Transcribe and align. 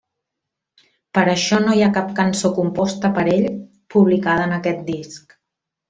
Per 1.17 1.23
això 1.33 1.59
no 1.65 1.75
hi 1.75 1.83
ha 1.87 1.91
cap 1.99 2.09
cançó 2.21 2.51
composta 2.61 3.13
per 3.19 3.29
ell 3.35 3.49
publicada 3.97 4.49
en 4.51 4.57
aquest 4.61 4.83
disc. 4.93 5.39